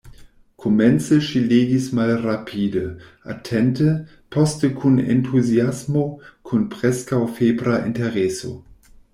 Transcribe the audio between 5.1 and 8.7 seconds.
entuziasmo, kun preskaŭ febra intereso.